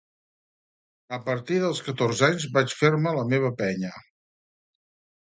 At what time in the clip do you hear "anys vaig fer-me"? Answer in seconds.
2.29-3.13